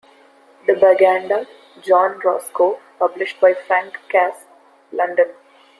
"The 0.65 0.73
Baganda" 0.77 1.45
by 1.45 1.81
John 1.83 2.19
Roscoe, 2.25 2.79
published 2.97 3.39
by 3.39 3.53
Frank 3.53 3.99
Cass, 4.09 4.45
London. 4.91 5.29